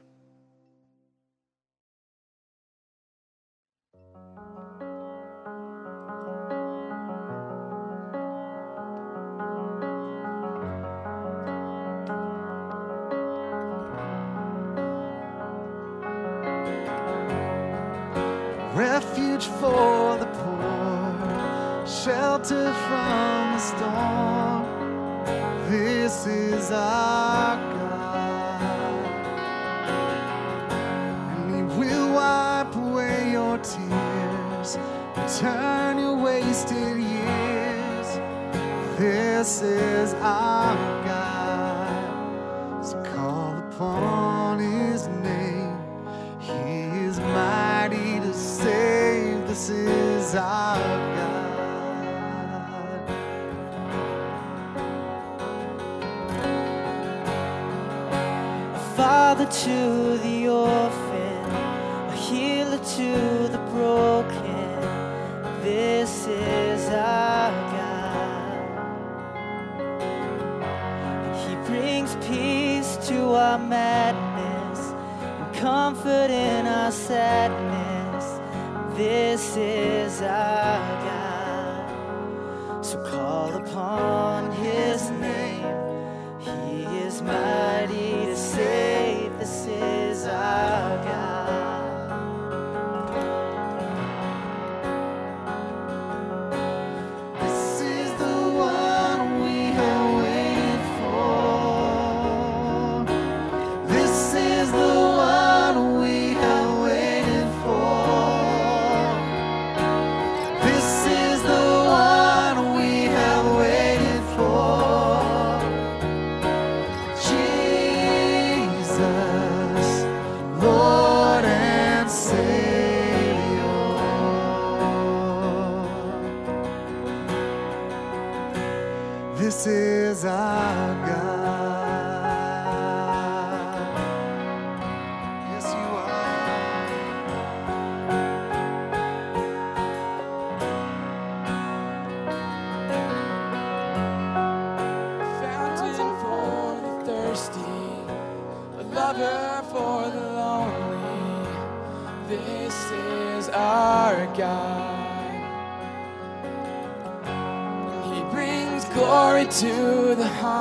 [129.67, 130.25] This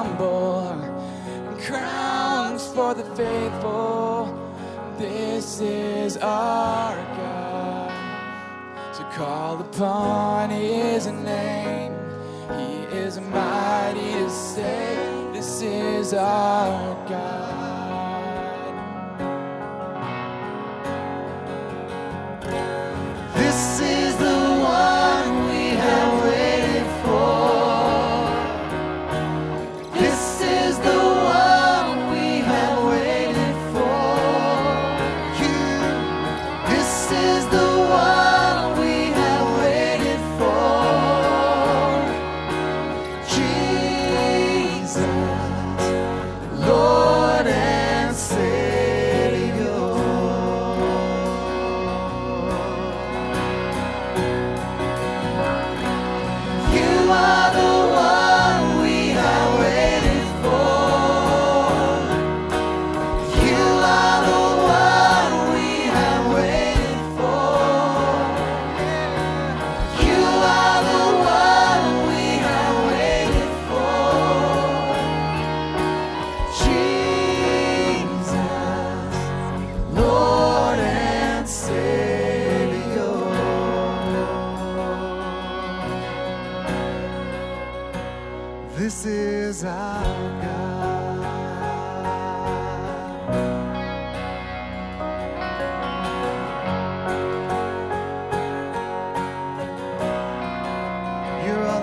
[0.06, 0.78] humble
[1.62, 4.40] crowns for the faithful.
[4.98, 8.96] This is our God.
[8.96, 11.94] So call upon his name.
[12.58, 15.34] He is mighty to save.
[15.34, 16.95] This is our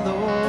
[0.04, 0.41] Lord.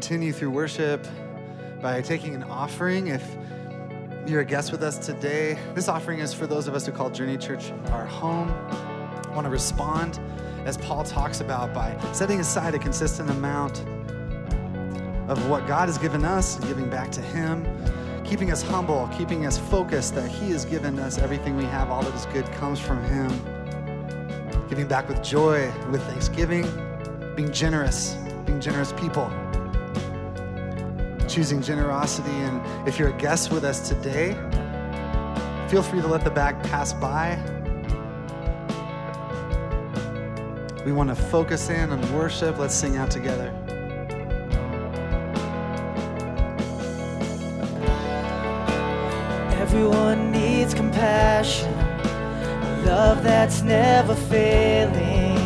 [0.00, 1.06] Continue through worship
[1.82, 3.08] by taking an offering.
[3.08, 3.22] If
[4.26, 7.10] you're a guest with us today, this offering is for those of us who call
[7.10, 8.48] Journey Church our home.
[8.48, 10.18] I want to respond,
[10.64, 13.80] as Paul talks about, by setting aside a consistent amount
[15.28, 17.66] of what God has given us and giving back to Him,
[18.24, 22.00] keeping us humble, keeping us focused that He has given us everything we have, all
[22.00, 23.28] that is good comes from Him.
[24.70, 26.62] Giving back with joy, with thanksgiving,
[27.36, 29.30] being generous, being generous people
[31.30, 32.30] choosing generosity.
[32.30, 34.32] And if you're a guest with us today,
[35.68, 37.38] feel free to let the bag pass by.
[40.84, 42.58] We want to focus in on worship.
[42.58, 43.54] Let's sing out together.
[49.60, 51.72] Everyone needs compassion,
[52.84, 55.36] love that's never failing.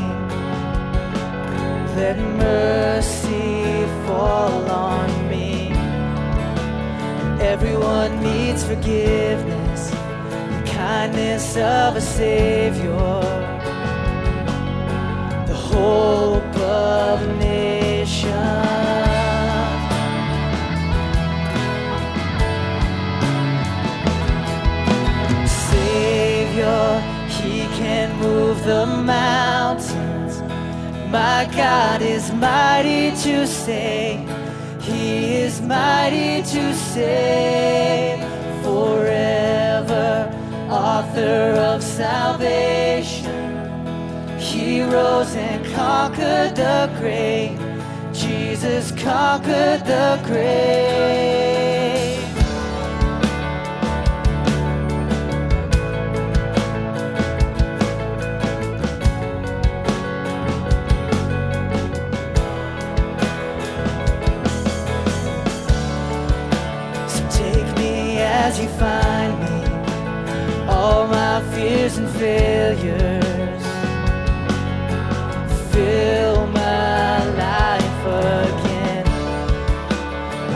[1.95, 5.14] Let mercy fall on.
[7.45, 13.21] Everyone needs forgiveness, the kindness of a Savior,
[15.47, 18.33] the hope of a nation.
[25.47, 30.41] Savior, He can move the mountains.
[31.13, 34.24] My God is mighty to save.
[35.67, 38.21] Mighty to save
[38.63, 40.31] forever.
[40.69, 43.25] Author of salvation.
[44.39, 47.59] He rose and conquered the grave.
[48.13, 51.34] Jesus conquered the grave.
[72.19, 73.63] Failures.
[75.73, 79.07] Fill my life again.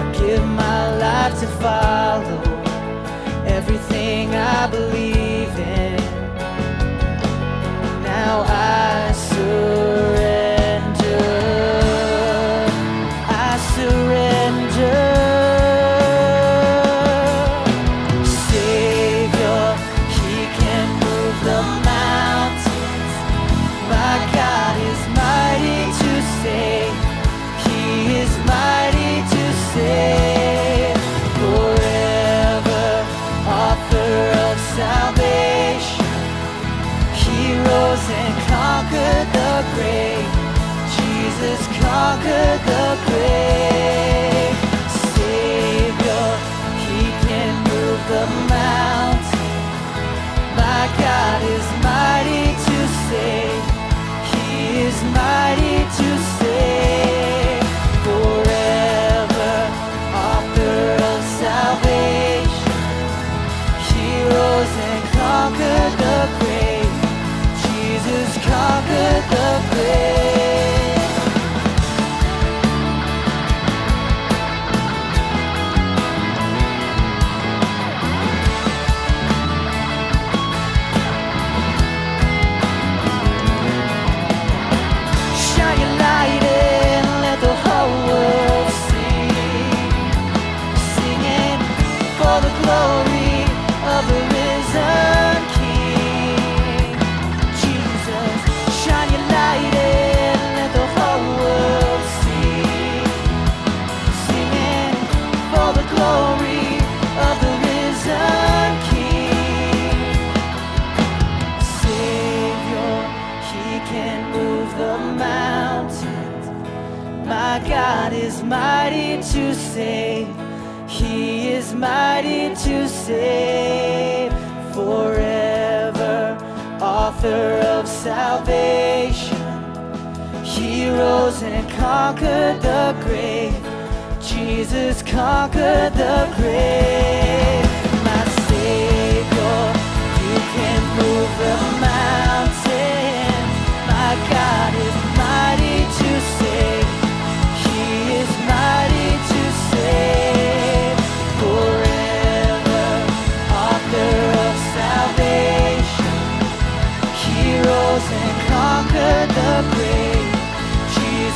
[0.01, 1.98] I give my life to follow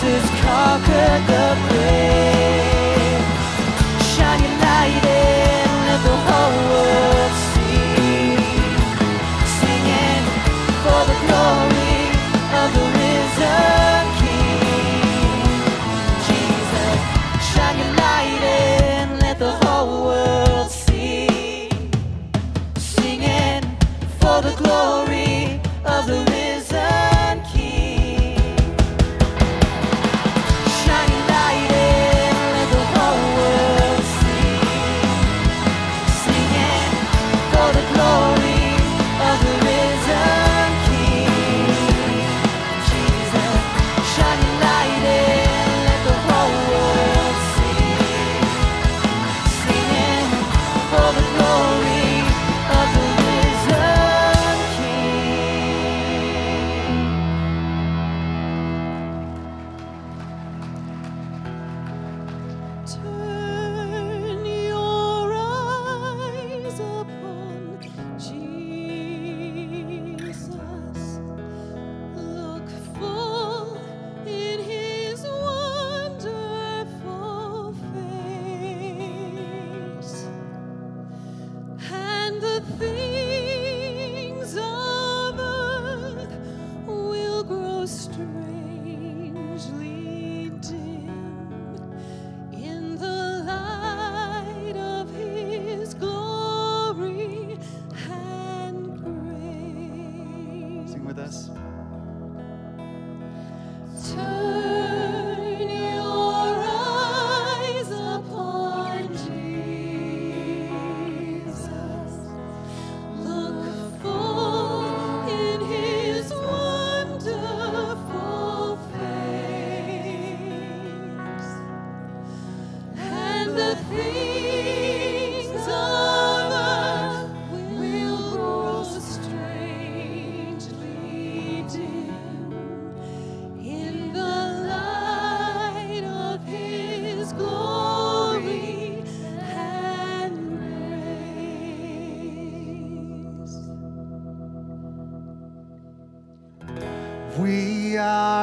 [0.02, 1.71] Jesus conquered the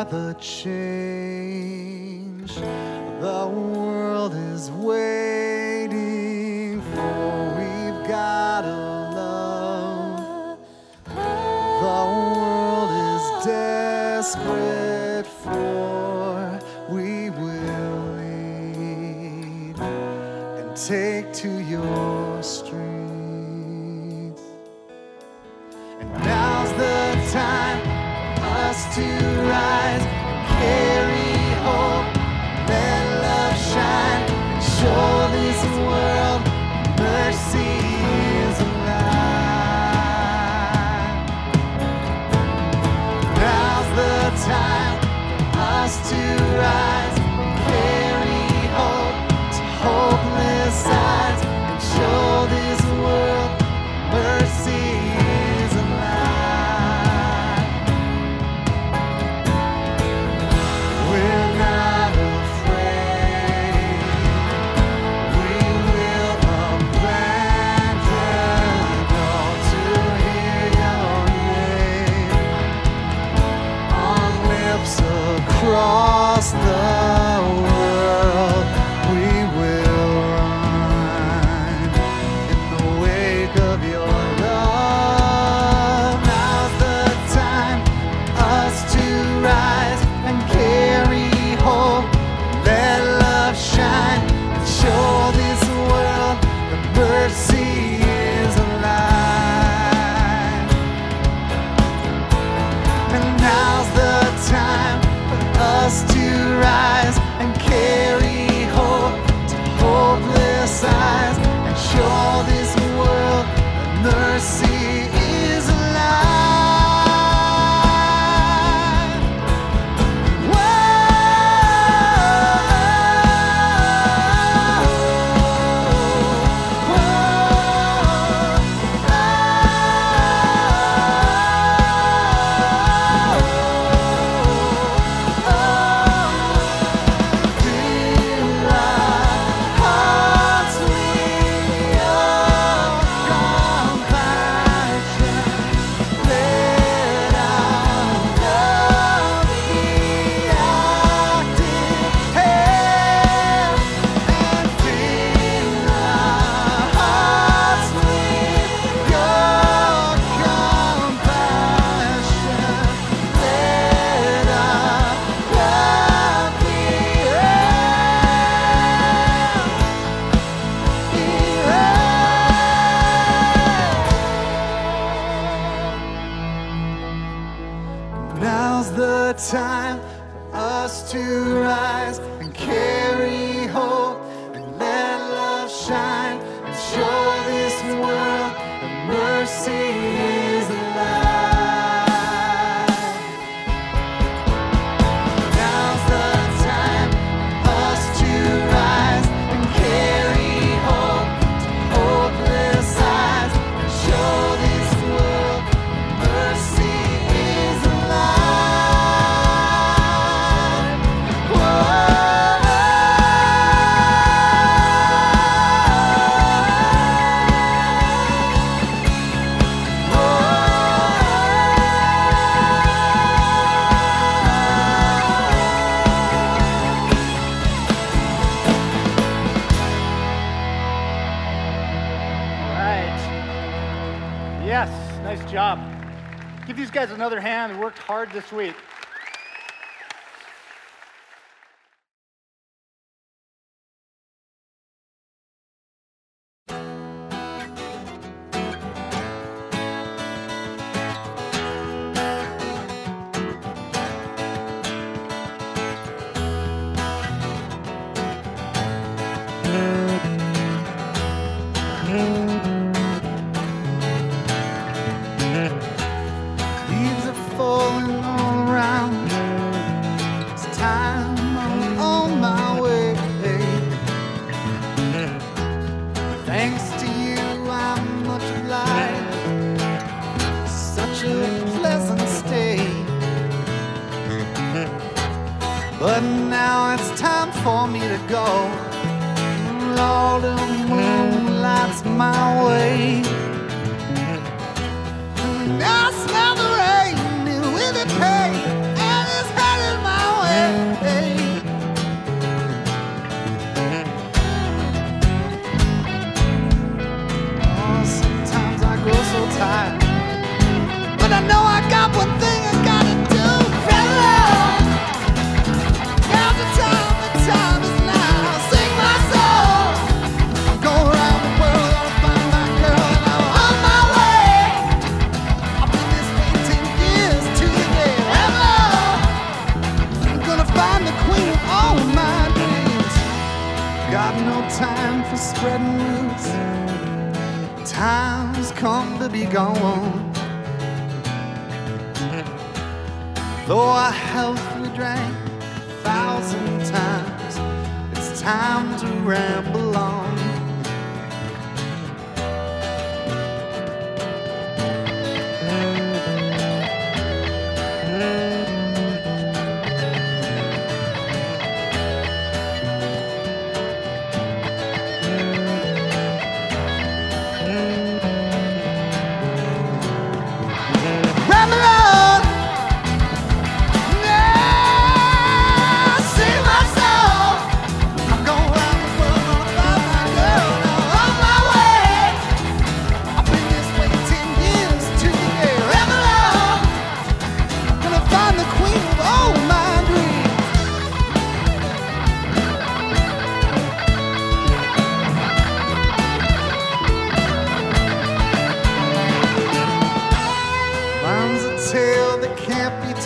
[0.03, 1.18] the change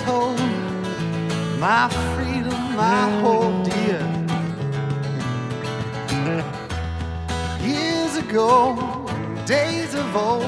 [0.05, 4.03] Home, my freedom, my hope, dear.
[7.61, 8.75] Years ago,
[9.45, 10.43] days of old,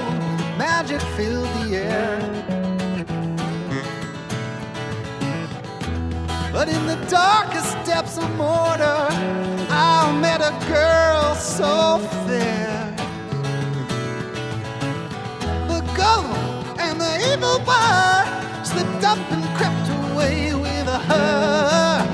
[0.58, 2.20] magic filled the air.
[6.52, 9.08] But in the darkest depths of mortar,
[9.70, 12.94] I met a girl so fair.
[15.70, 18.15] The government and the evil one
[19.06, 22.05] up and crept away with her.